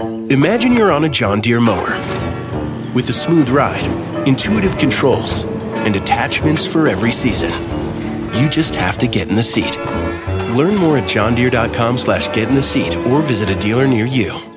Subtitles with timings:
[0.00, 1.90] Imagine you're on a John Deere mower
[2.94, 3.84] with a smooth ride,
[4.26, 5.44] intuitive controls,
[5.84, 7.52] and attachments for every season.
[8.34, 9.76] You just have to get in the seat.
[10.56, 14.49] Learn more at johndeere.com slash get in the seat or visit a dealer near you.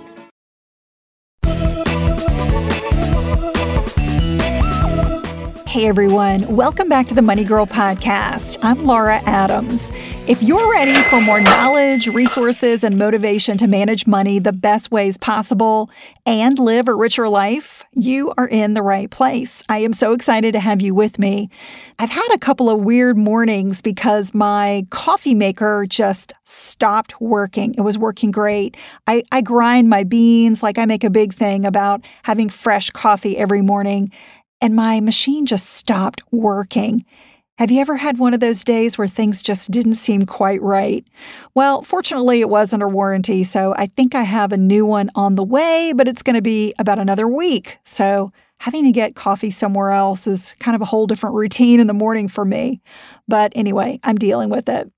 [5.74, 8.60] Hey everyone, welcome back to the Money Girl podcast.
[8.62, 9.92] I'm Laura Adams.
[10.28, 15.18] If you're ready for more knowledge, resources, and motivation to manage money the best ways
[15.18, 15.90] possible
[16.28, 19.64] and live a richer life, you are in the right place.
[19.68, 21.50] I am so excited to have you with me.
[21.98, 27.74] I've had a couple of weird mornings because my coffee maker just stopped working.
[27.76, 28.78] It was working great.
[29.08, 33.40] I, I grind my beans, like I make a big thing about having fresh coffee
[33.40, 34.12] every morning
[34.64, 37.04] and my machine just stopped working.
[37.58, 41.06] Have you ever had one of those days where things just didn't seem quite right?
[41.54, 45.36] Well, fortunately, it was under warranty, so I think I have a new one on
[45.36, 47.78] the way, but it's going to be about another week.
[47.84, 51.88] So having to get coffee somewhere else is kind of a whole different routine in
[51.88, 52.80] the morning for me.
[53.28, 54.90] But anyway, I'm dealing with it.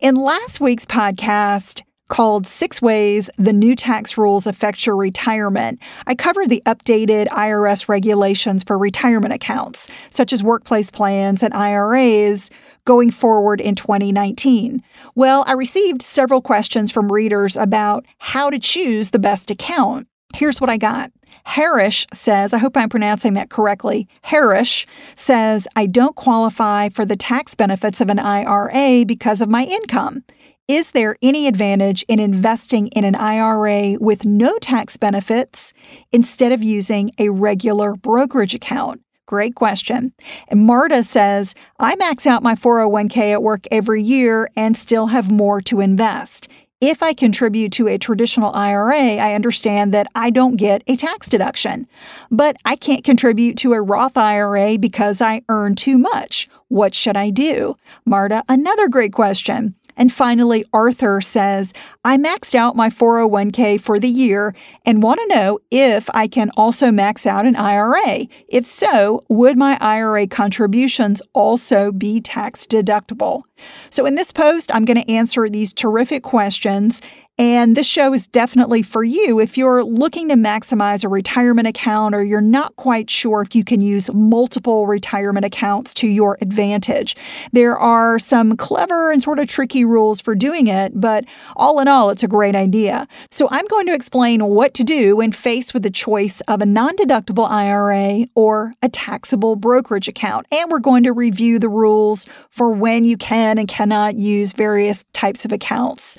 [0.00, 5.80] In last week's podcast, called Six Ways the New Tax Rules Affect Your Retirement.
[6.06, 12.50] I covered the updated IRS regulations for retirement accounts, such as workplace plans and IRAs,
[12.84, 14.82] going forward in 2019.
[15.14, 20.08] Well, I received several questions from readers about how to choose the best account.
[20.34, 21.12] Here's what I got.
[21.44, 24.06] Harish says, I hope I'm pronouncing that correctly.
[24.22, 29.64] Harish says, I don't qualify for the tax benefits of an IRA because of my
[29.64, 30.24] income.
[30.68, 35.72] Is there any advantage in investing in an IRA with no tax benefits
[36.12, 39.00] instead of using a regular brokerage account?
[39.24, 40.12] Great question.
[40.48, 45.30] And Marta says, I max out my 401k at work every year and still have
[45.30, 46.48] more to invest.
[46.82, 51.30] If I contribute to a traditional IRA, I understand that I don't get a tax
[51.30, 51.86] deduction.
[52.30, 56.46] But I can't contribute to a Roth IRA because I earn too much.
[56.68, 57.78] What should I do?
[58.04, 59.74] Marta, another great question.
[59.98, 61.74] And finally, Arthur says,
[62.08, 64.54] I maxed out my 401k for the year
[64.86, 68.26] and want to know if I can also max out an IRA.
[68.48, 73.42] If so, would my IRA contributions also be tax deductible?
[73.90, 77.02] So, in this post, I'm going to answer these terrific questions
[77.38, 82.12] and this show is definitely for you if you're looking to maximize a retirement account
[82.12, 87.14] or you're not quite sure if you can use multiple retirement accounts to your advantage.
[87.52, 91.86] There are some clever and sort of tricky rules for doing it, but all in
[91.86, 93.06] all, it's a great idea.
[93.30, 96.66] So I'm going to explain what to do when faced with the choice of a
[96.66, 100.46] non deductible IRA or a taxable brokerage account.
[100.52, 105.02] And we're going to review the rules for when you can and cannot use various
[105.12, 106.16] types of accounts.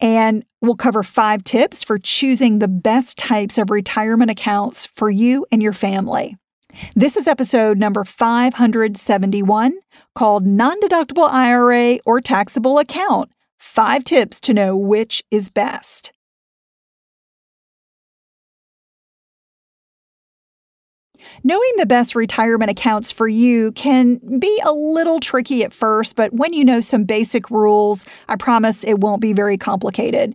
[0.00, 5.46] And we'll cover five tips for choosing the best types of retirement accounts for you
[5.50, 6.36] and your family.
[6.94, 9.78] This is episode number 571
[10.14, 13.30] called Non Deductible IRA or Taxable Account
[13.66, 16.12] Five Tips to Know Which is Best.
[21.44, 26.32] Knowing the best retirement accounts for you can be a little tricky at first, but
[26.32, 30.34] when you know some basic rules, I promise it won't be very complicated.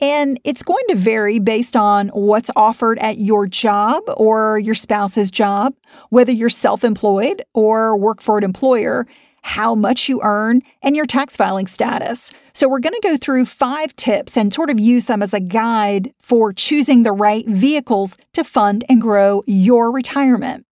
[0.00, 5.30] And it's going to vary based on what's offered at your job or your spouse's
[5.30, 5.74] job,
[6.08, 9.06] whether you're self employed or work for an employer
[9.42, 12.30] how much you earn, and your tax filing status.
[12.60, 15.40] So, we're going to go through five tips and sort of use them as a
[15.40, 20.66] guide for choosing the right vehicles to fund and grow your retirement.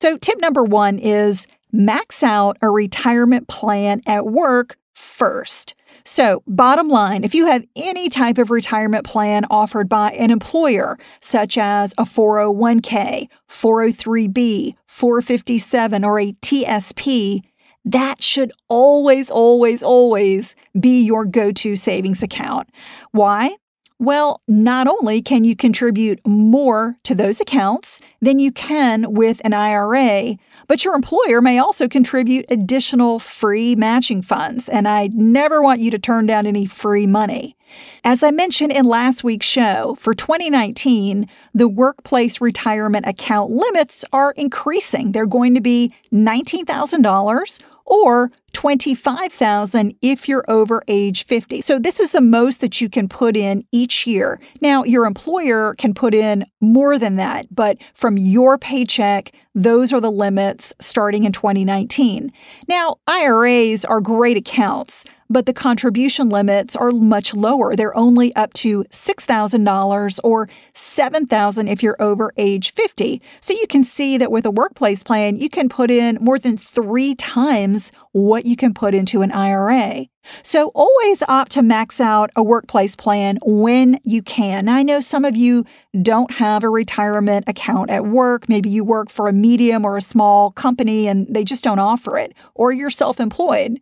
[0.00, 5.74] So, tip number one is max out a retirement plan at work first.
[6.06, 10.98] So, bottom line, if you have any type of retirement plan offered by an employer,
[11.20, 17.42] such as a 401k, 403b, 457, or a TSP,
[17.84, 22.68] that should always, always, always be your go to savings account.
[23.12, 23.56] Why?
[24.00, 29.52] Well, not only can you contribute more to those accounts than you can with an
[29.52, 30.36] IRA,
[30.68, 34.70] but your employer may also contribute additional free matching funds.
[34.70, 37.58] And I never want you to turn down any free money.
[38.04, 44.32] As I mentioned in last week's show, for 2019, the workplace retirement account limits are
[44.32, 45.12] increasing.
[45.12, 51.60] They're going to be $19,000 or 25,000 if you're over age 50.
[51.60, 54.40] So this is the most that you can put in each year.
[54.60, 60.00] Now, your employer can put in more than that, but from your paycheck, those are
[60.00, 62.32] the limits starting in 2019.
[62.68, 67.76] Now, IRAs are great accounts but the contribution limits are much lower.
[67.76, 73.22] They're only up to $6,000 or 7,000 if you're over age 50.
[73.40, 76.56] So you can see that with a workplace plan, you can put in more than
[76.56, 80.06] three times what you can put into an IRA.
[80.42, 84.66] So always opt to max out a workplace plan when you can.
[84.66, 85.64] Now, I know some of you
[86.02, 88.48] don't have a retirement account at work.
[88.48, 92.18] Maybe you work for a medium or a small company and they just don't offer
[92.18, 93.80] it, or you're self employed.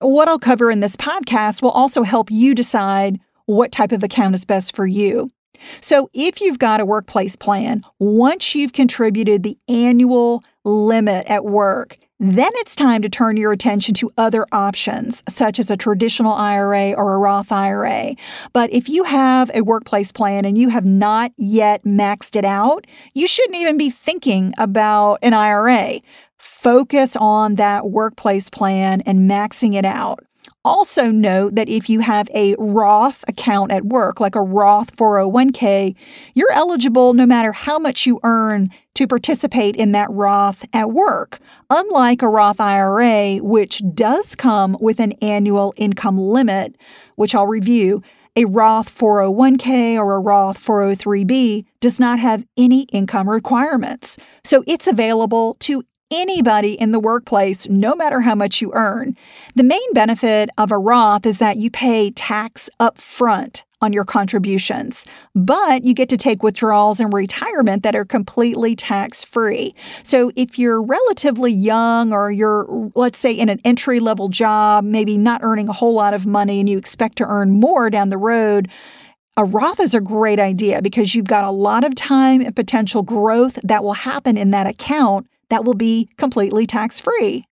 [0.00, 4.34] What I'll cover in this podcast will also help you decide what type of account
[4.34, 5.32] is best for you.
[5.80, 11.96] So, if you've got a workplace plan, once you've contributed the annual limit at work,
[12.18, 16.92] then it's time to turn your attention to other options, such as a traditional IRA
[16.92, 18.14] or a Roth IRA.
[18.52, 22.86] But if you have a workplace plan and you have not yet maxed it out,
[23.14, 26.00] you shouldn't even be thinking about an IRA
[26.38, 30.25] focus on that workplace plan and maxing it out.
[30.66, 35.94] Also, note that if you have a Roth account at work, like a Roth 401k,
[36.34, 41.38] you're eligible no matter how much you earn to participate in that Roth at work.
[41.70, 46.74] Unlike a Roth IRA, which does come with an annual income limit,
[47.14, 48.02] which I'll review,
[48.34, 54.18] a Roth 401k or a Roth 403b does not have any income requirements.
[54.42, 59.16] So it's available to anybody in the workplace, no matter how much you earn.
[59.54, 64.04] The main benefit of a Roth is that you pay tax up front on your
[64.04, 65.04] contributions,
[65.34, 69.74] but you get to take withdrawals in retirement that are completely tax free.
[70.02, 75.18] So if you're relatively young or you're, let's say, in an entry level job, maybe
[75.18, 78.16] not earning a whole lot of money and you expect to earn more down the
[78.16, 78.68] road,
[79.36, 83.02] a Roth is a great idea because you've got a lot of time and potential
[83.02, 87.44] growth that will happen in that account that will be completely tax free.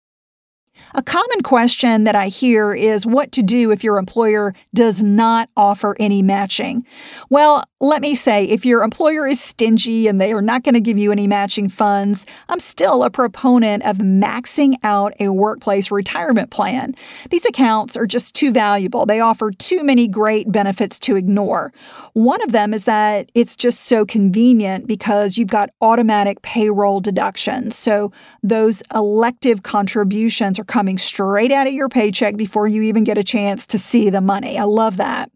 [0.96, 5.50] A common question that I hear is what to do if your employer does not
[5.58, 6.86] offer any matching.
[7.30, 10.80] Well, let me say, if your employer is stingy and they are not going to
[10.80, 16.50] give you any matching funds, I'm still a proponent of maxing out a workplace retirement
[16.50, 16.96] plan.
[17.30, 19.06] These accounts are just too valuable.
[19.06, 21.74] They offer too many great benefits to ignore.
[22.14, 27.76] One of them is that it's just so convenient because you've got automatic payroll deductions.
[27.76, 28.12] So
[28.44, 33.24] those elective contributions are coming straight out of your paycheck before you even get a
[33.24, 34.58] chance to see the money.
[34.58, 35.30] I love that.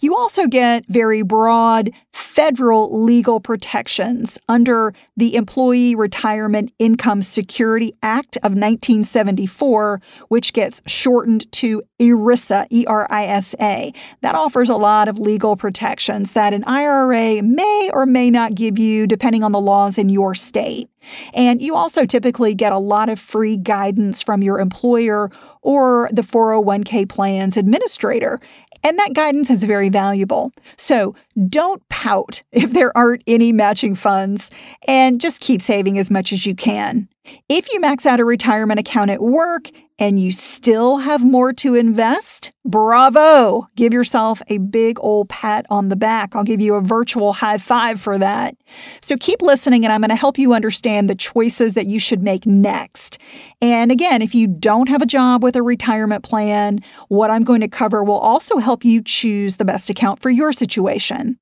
[0.00, 8.36] You also get very broad federal legal protections under the Employee Retirement Income Security Act
[8.38, 13.92] of 1974, which gets shortened to ERISA, E R I S A.
[14.20, 18.78] That offers a lot of legal protections that an IRA may or may not give
[18.78, 20.88] you depending on the laws in your state.
[21.34, 25.30] And you also typically get a lot of free guidance from your employer
[25.62, 28.40] or the 401k plan's administrator.
[28.84, 30.52] And that guidance is very valuable.
[30.76, 31.14] So
[31.48, 34.50] don't pout if there aren't any matching funds
[34.86, 37.08] and just keep saving as much as you can.
[37.48, 41.74] If you max out a retirement account at work and you still have more to
[41.74, 43.66] invest, bravo!
[43.74, 46.36] Give yourself a big old pat on the back.
[46.36, 48.54] I'll give you a virtual high five for that.
[49.00, 52.22] So keep listening, and I'm going to help you understand the choices that you should
[52.22, 53.18] make next.
[53.60, 57.60] And again, if you don't have a job with a retirement plan, what I'm going
[57.62, 61.38] to cover will also help you choose the best account for your situation.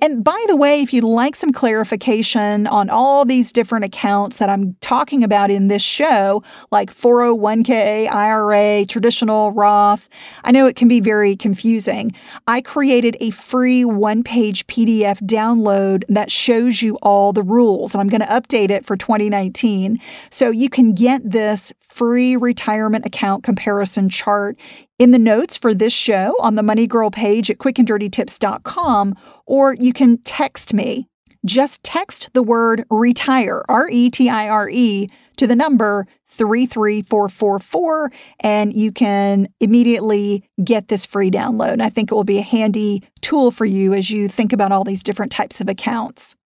[0.00, 4.50] And by the way, if you'd like some clarification on all these different accounts that
[4.50, 10.08] I'm talking about in this show, like 401k, IRA, traditional Roth,
[10.44, 12.12] I know it can be very confusing.
[12.46, 18.00] I created a free one page PDF download that shows you all the rules, and
[18.00, 19.98] I'm going to update it for 2019.
[20.30, 24.58] So you can get this free retirement account comparison chart
[25.02, 29.16] in the notes for this show on the Money Girl page at quickanddirtytips.com,
[29.46, 31.08] or you can text me.
[31.44, 38.12] Just text the word retire, R E T I R E, to the number 33444,
[38.38, 41.80] and you can immediately get this free download.
[41.80, 44.84] I think it will be a handy tool for you as you think about all
[44.84, 46.36] these different types of accounts.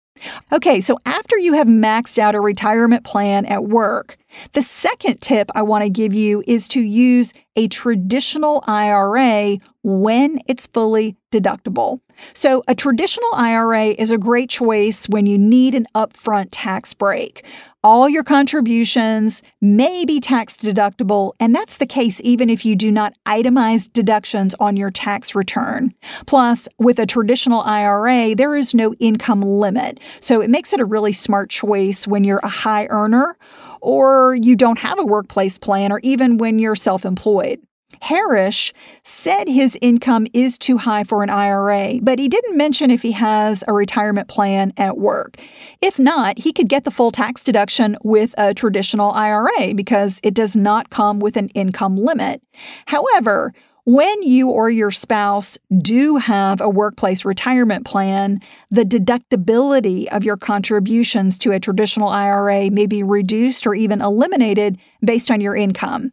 [0.51, 4.17] Okay, so after you have maxed out a retirement plan at work,
[4.53, 10.41] The second tip I want to give you is to use a traditional IRA when
[10.47, 12.01] it's fully deductible.
[12.33, 17.45] So, a traditional IRA is a great choice when you need an upfront tax break.
[17.85, 22.91] All your contributions may be tax deductible, and that's the case even if you do
[22.91, 25.95] not itemize deductions on your tax return.
[26.27, 30.85] Plus, with a traditional IRA, there is no income limit, so it makes it a
[30.85, 33.37] really smart choice when you're a high earner
[33.87, 37.61] or you don't have a workplace plan, or even when you're self employed.
[38.03, 38.75] Harish
[39.05, 43.13] said his income is too high for an IRA, but he didn't mention if he
[43.13, 45.37] has a retirement plan at work.
[45.81, 50.35] If not, he could get the full tax deduction with a traditional IRA because it
[50.35, 52.43] does not come with an income limit.
[52.87, 53.55] However,
[53.87, 60.37] when you or your spouse do have a workplace retirement plan, the deductibility of your
[60.37, 66.13] contributions to a traditional IRA may be reduced or even eliminated based on your income.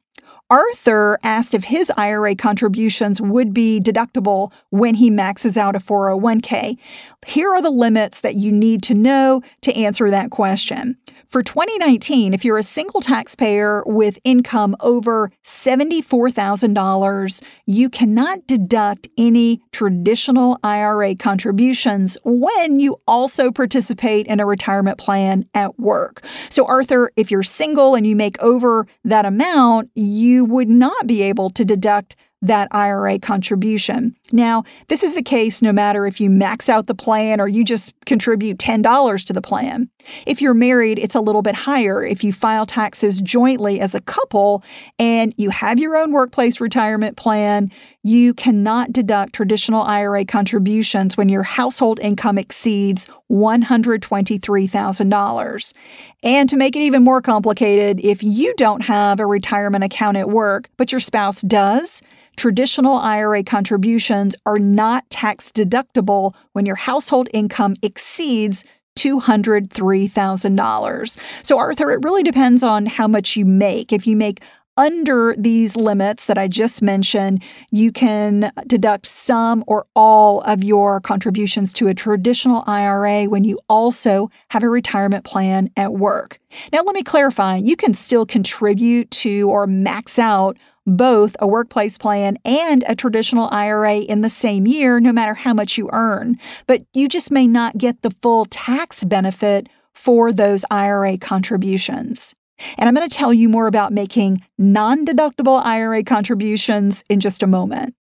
[0.51, 6.77] Arthur asked if his IRA contributions would be deductible when he maxes out a 401k.
[7.25, 10.95] Here are the limits that you need to know to answer that question.
[11.33, 19.59] For 2019, if you're a single taxpayer with income over $74,000, you cannot deduct any
[19.71, 26.23] traditional IRA contributions when you also participate in a retirement plan at work.
[26.49, 31.23] So, Arthur, if you're single and you make over that amount, you would not be
[31.23, 34.13] able to deduct that IRA contribution.
[34.33, 37.63] Now, this is the case no matter if you max out the plan or you
[37.63, 39.89] just contribute $10 to the plan.
[40.27, 42.03] If you're married, it's a little bit higher.
[42.03, 44.61] If you file taxes jointly as a couple
[44.99, 47.71] and you have your own workplace retirement plan,
[48.03, 55.73] you cannot deduct traditional IRA contributions when your household income exceeds $123,000.
[56.21, 60.29] And to make it even more complicated, if you don't have a retirement account at
[60.29, 62.01] work, but your spouse does,
[62.35, 68.65] traditional IRA contributions are not tax deductible when your household income exceeds
[68.97, 71.17] $203,000.
[71.41, 73.91] So, Arthur, it really depends on how much you make.
[73.91, 74.43] If you make
[74.77, 80.99] under these limits that I just mentioned, you can deduct some or all of your
[81.01, 86.39] contributions to a traditional IRA when you also have a retirement plan at work.
[86.71, 91.97] Now, let me clarify you can still contribute to or max out both a workplace
[91.97, 96.37] plan and a traditional IRA in the same year, no matter how much you earn.
[96.67, 102.35] But you just may not get the full tax benefit for those IRA contributions.
[102.77, 107.43] And I'm going to tell you more about making non deductible IRA contributions in just
[107.43, 107.95] a moment.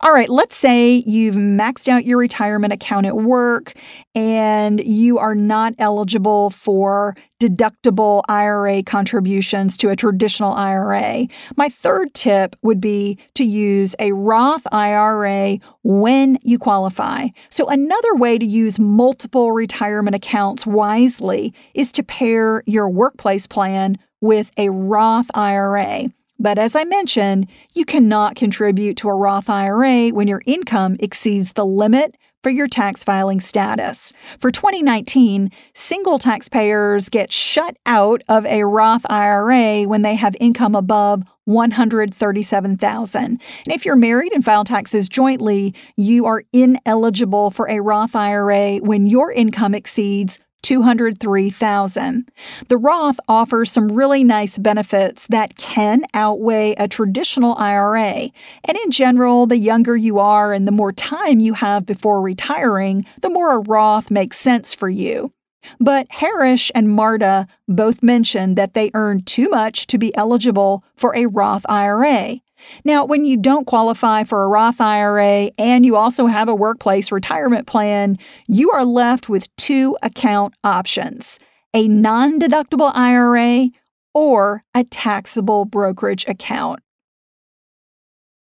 [0.00, 3.74] All right, let's say you've maxed out your retirement account at work
[4.14, 11.26] and you are not eligible for deductible IRA contributions to a traditional IRA.
[11.56, 17.28] My third tip would be to use a Roth IRA when you qualify.
[17.50, 23.98] So, another way to use multiple retirement accounts wisely is to pair your workplace plan
[24.20, 26.10] with a Roth IRA.
[26.44, 31.54] But as I mentioned, you cannot contribute to a Roth IRA when your income exceeds
[31.54, 34.12] the limit for your tax filing status.
[34.40, 40.74] For 2019, single taxpayers get shut out of a Roth IRA when they have income
[40.74, 43.24] above 137,000.
[43.24, 48.76] And if you're married and file taxes jointly, you are ineligible for a Roth IRA
[48.80, 52.30] when your income exceeds 203,000.
[52.68, 58.30] The Roth offers some really nice benefits that can outweigh a traditional IRA.
[58.64, 63.04] And in general, the younger you are and the more time you have before retiring,
[63.20, 65.32] the more a Roth makes sense for you.
[65.78, 71.14] But Harish and Marta both mentioned that they earn too much to be eligible for
[71.14, 72.40] a Roth IRA.
[72.84, 77.12] Now, when you don't qualify for a Roth IRA and you also have a workplace
[77.12, 81.38] retirement plan, you are left with two account options
[81.74, 83.68] a non deductible IRA
[84.14, 86.80] or a taxable brokerage account.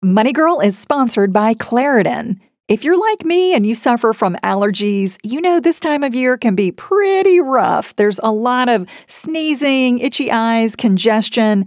[0.02, 2.40] Money Girl is sponsored by Claritin.
[2.71, 6.38] If you're like me and you suffer from allergies, you know this time of year
[6.38, 7.97] can be pretty rough.
[7.97, 11.67] There's a lot of sneezing, itchy eyes, congestion,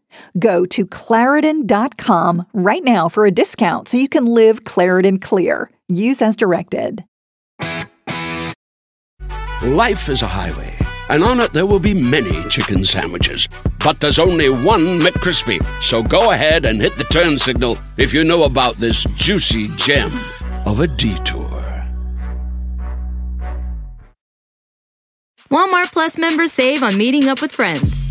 [0.39, 5.69] Go to Claritin.com right now for a discount so you can live Claritin Clear.
[5.87, 7.03] Use as directed.
[9.61, 13.47] Life is a highway and on it there will be many chicken sandwiches.
[13.83, 15.61] But there's only one McCrispy.
[15.83, 20.11] So go ahead and hit the turn signal if you know about this juicy gem
[20.65, 21.49] of a detour.
[25.49, 28.10] Walmart Plus members save on meeting up with friends.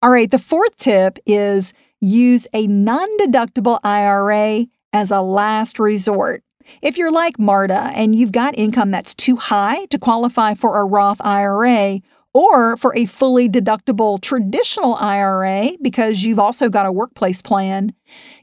[0.00, 6.44] All right, the fourth tip is use a non deductible IRA as a last resort.
[6.82, 10.84] If you're like Marta and you've got income that's too high to qualify for a
[10.84, 11.98] Roth IRA,
[12.38, 17.92] or for a fully deductible traditional IRA because you've also got a workplace plan,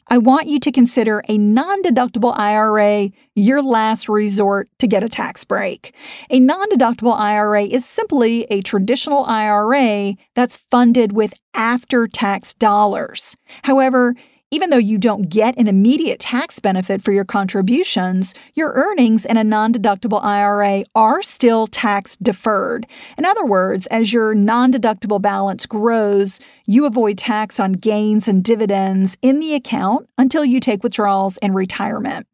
[0.10, 5.08] I want you to consider a non deductible IRA your last resort to get a
[5.08, 5.96] tax break.
[6.30, 13.38] A non deductible IRA is simply a traditional IRA that's funded with after tax dollars.
[13.64, 14.14] However,
[14.52, 19.38] even though you don't get an immediate tax benefit for your contributions, your earnings in
[19.38, 22.88] a non deductible IRA are still tax deferred.
[23.18, 28.44] In other words, as your non deductible balance grows, you avoid tax on gains and
[28.44, 32.27] dividends in the account until you take withdrawals in retirement.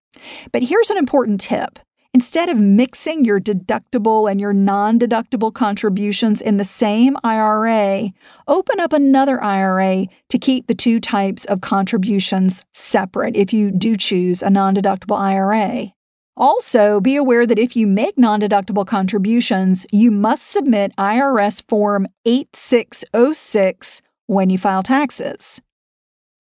[0.52, 1.80] But here's an important tip
[2.14, 8.10] Instead of mixing your deductible and your non deductible contributions in the same IRA,
[8.50, 13.96] open up another IRA to keep the two types of contributions separate if you do
[13.96, 15.94] choose a non deductible IRA.
[16.36, 22.08] Also, be aware that if you make non deductible contributions, you must submit IRS Form
[22.26, 25.62] 8606 when you file taxes.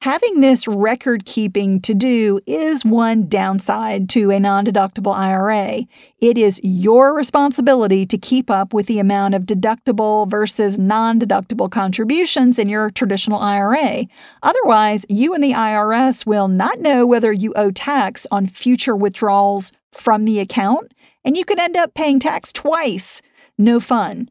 [0.01, 5.81] Having this record keeping to do is one downside to a non deductible IRA.
[6.19, 11.69] It is your responsibility to keep up with the amount of deductible versus non deductible
[11.69, 14.05] contributions in your traditional IRA.
[14.41, 19.71] Otherwise, you and the IRS will not know whether you owe tax on future withdrawals
[19.91, 23.21] from the account, and you can end up paying tax twice.
[23.55, 24.29] No fun.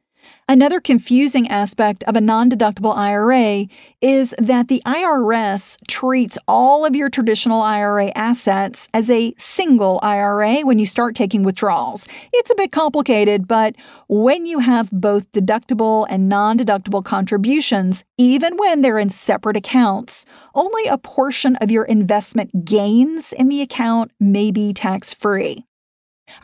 [0.51, 3.67] Another confusing aspect of a non deductible IRA
[4.01, 10.63] is that the IRS treats all of your traditional IRA assets as a single IRA
[10.63, 12.09] when you start taking withdrawals.
[12.33, 13.77] It's a bit complicated, but
[14.09, 20.27] when you have both deductible and non deductible contributions, even when they're in separate accounts,
[20.57, 25.65] only a portion of your investment gains in the account may be tax free.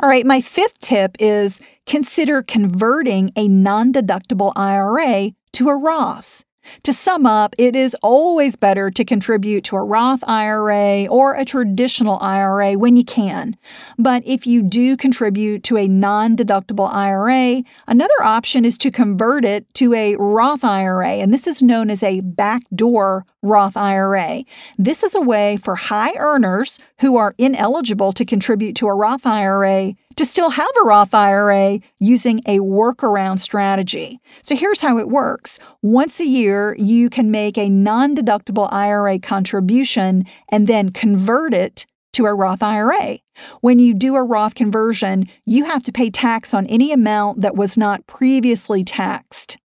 [0.01, 6.46] All right, my fifth tip is consider converting a non deductible IRA to a Roth.
[6.83, 11.45] To sum up, it is always better to contribute to a Roth IRA or a
[11.45, 13.57] traditional IRA when you can.
[13.99, 19.45] But if you do contribute to a non deductible IRA, another option is to convert
[19.45, 24.45] it to a Roth IRA, and this is known as a backdoor Roth IRA.
[24.79, 29.27] This is a way for high earners who are ineligible to contribute to a Roth
[29.27, 34.19] IRA to still have a Roth IRA using a workaround strategy.
[34.43, 35.59] So here's how it works.
[35.83, 41.87] Once a year, you can make a non deductible IRA contribution and then convert it
[42.15, 43.19] to a Roth IRA.
[43.61, 47.57] When you do a Roth conversion, you have to pay tax on any amount that
[47.57, 49.59] was not previously taxed.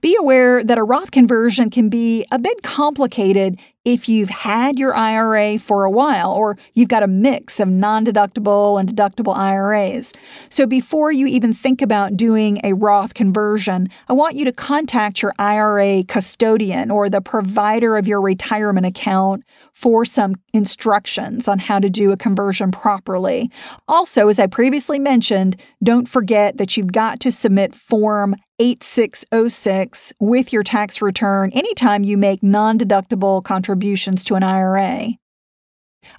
[0.00, 4.94] Be aware that a Roth conversion can be a bit complicated if you've had your
[4.94, 10.12] IRA for a while or you've got a mix of non deductible and deductible IRAs.
[10.50, 15.22] So before you even think about doing a Roth conversion, I want you to contact
[15.22, 21.78] your IRA custodian or the provider of your retirement account for some instructions on how
[21.78, 23.50] to do a conversion properly.
[23.88, 30.52] Also, as I previously mentioned, don't forget that you've got to submit Form 8606 with
[30.52, 35.08] your tax return anytime you make non deductible contributions to an IRA.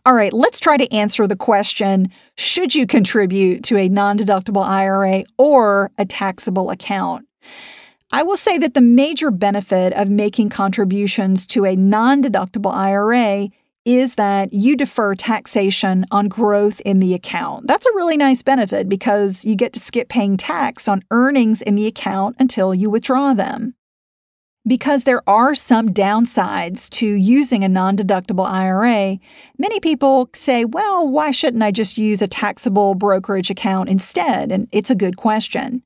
[0.06, 4.66] All right, let's try to answer the question Should you contribute to a non deductible
[4.66, 7.28] IRA or a taxable account?
[8.12, 13.50] I will say that the major benefit of making contributions to a non deductible IRA
[13.86, 17.68] is that you defer taxation on growth in the account.
[17.68, 21.76] That's a really nice benefit because you get to skip paying tax on earnings in
[21.76, 23.74] the account until you withdraw them.
[24.68, 29.18] Because there are some downsides to using a non deductible IRA,
[29.58, 34.52] many people say, well, why shouldn't I just use a taxable brokerage account instead?
[34.52, 35.82] And it's a good question.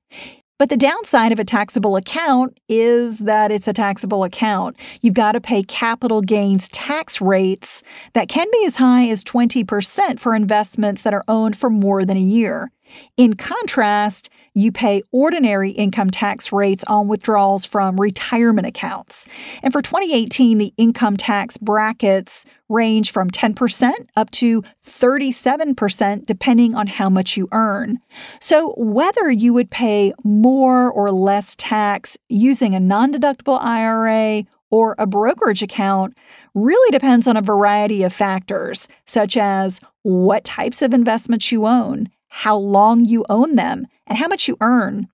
[0.57, 4.77] But the downside of a taxable account is that it's a taxable account.
[5.01, 10.17] You've got to pay capital gains tax rates that can be as high as 20%
[10.17, 12.71] for investments that are owned for more than a year.
[13.17, 19.27] In contrast, you pay ordinary income tax rates on withdrawals from retirement accounts.
[19.61, 26.87] And for 2018, the income tax brackets range from 10% up to 37%, depending on
[26.87, 27.99] how much you earn.
[28.39, 34.95] So, whether you would pay more or less tax using a non deductible IRA or
[34.97, 36.17] a brokerage account
[36.53, 42.09] really depends on a variety of factors, such as what types of investments you own
[42.35, 45.07] how long you own them, and how much you earn.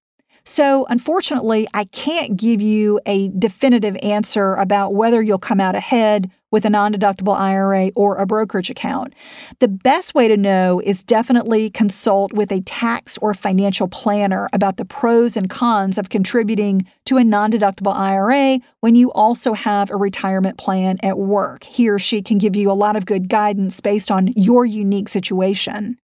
[0.44, 6.32] So, unfortunately, I can't give you a definitive answer about whether you'll come out ahead
[6.50, 9.14] with a non deductible IRA or a brokerage account.
[9.60, 14.78] The best way to know is definitely consult with a tax or financial planner about
[14.78, 19.92] the pros and cons of contributing to a non deductible IRA when you also have
[19.92, 21.66] a retirement plan at work.
[21.66, 25.08] He or she can give you a lot of good guidance based on your unique
[25.08, 26.00] situation.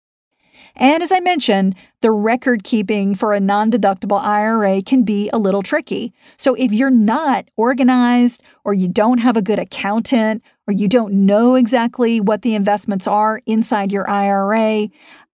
[0.77, 5.39] And as I mentioned, the record keeping for a non deductible IRA can be a
[5.39, 6.13] little tricky.
[6.37, 11.13] So if you're not organized, or you don't have a good accountant, or you don't
[11.13, 14.89] know exactly what the investments are inside your IRA,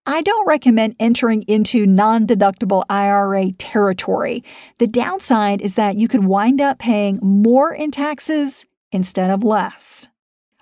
[0.07, 4.45] I don't recommend entering into non deductible IRA territory.
[4.79, 10.09] The downside is that you could wind up paying more in taxes instead of less.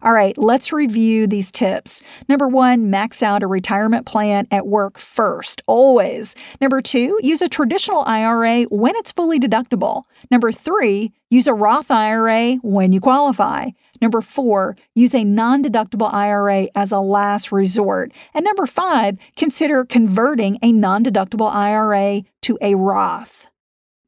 [0.03, 2.03] All right, let's review these tips.
[2.27, 6.35] Number one, max out a retirement plan at work first, always.
[6.59, 10.05] Number two, use a traditional IRA when it's fully deductible.
[10.31, 13.71] Number three, use a Roth IRA when you qualify.
[14.01, 18.13] Number four, use a non deductible IRA as a last resort.
[18.33, 23.50] And number five, consider converting a non deductible IRA to a Roth.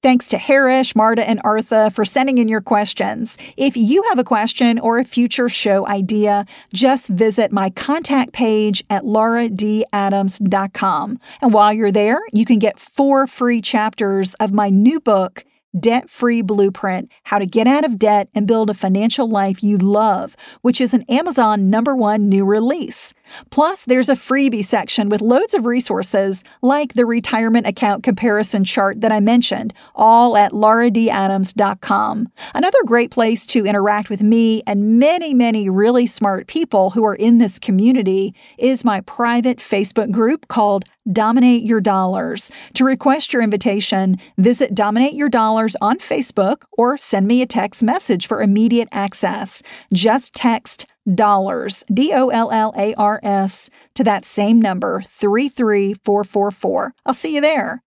[0.03, 3.39] Thanks to Harish, Marta, and Arthur for sending in your questions.
[3.57, 8.83] If you have a question or a future show idea, just visit my contact page
[8.91, 11.21] at lauradadams.com.
[11.41, 15.45] And while you're there, you can get four free chapters of my new book,
[15.79, 19.79] Debt Free Blueprint How to Get Out of Debt and Build a Financial Life You
[19.79, 23.15] Love, which is an Amazon number one new release.
[23.51, 29.01] Plus, there's a freebie section with loads of resources like the retirement account comparison chart
[29.01, 32.29] that I mentioned, all at lauradadams.com.
[32.55, 37.15] Another great place to interact with me and many, many really smart people who are
[37.15, 42.51] in this community is my private Facebook group called Dominate Your Dollars.
[42.75, 47.83] To request your invitation, visit Dominate Your Dollars on Facebook or send me a text
[47.83, 49.63] message for immediate access.
[49.93, 56.95] Just text dollars, D O L L A R S, to that same number, 33444.
[57.07, 57.83] I'll see you there.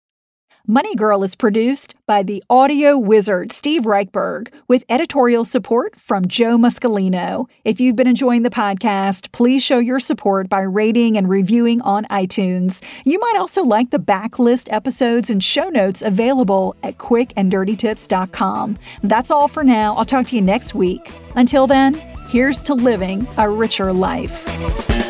[0.66, 6.56] Money Girl is produced by the audio wizard Steve Reichberg with editorial support from Joe
[6.56, 7.48] Muscolino.
[7.64, 12.04] If you've been enjoying the podcast, please show your support by rating and reviewing on
[12.04, 12.84] iTunes.
[13.04, 18.78] You might also like the backlist episodes and show notes available at quickanddirtytips.com.
[19.02, 19.96] That's all for now.
[19.96, 21.10] I'll talk to you next week.
[21.34, 21.94] Until then,
[22.30, 25.09] here's to living a richer life.